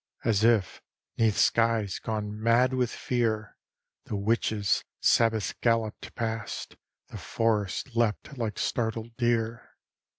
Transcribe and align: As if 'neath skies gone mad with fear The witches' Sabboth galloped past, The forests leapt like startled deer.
As 0.23 0.43
if 0.43 0.81
'neath 1.19 1.37
skies 1.37 1.99
gone 1.99 2.41
mad 2.41 2.73
with 2.73 2.89
fear 2.89 3.55
The 4.05 4.15
witches' 4.15 4.83
Sabboth 4.99 5.61
galloped 5.61 6.15
past, 6.15 6.75
The 7.09 7.19
forests 7.19 7.95
leapt 7.95 8.35
like 8.35 8.57
startled 8.57 9.15
deer. 9.15 9.75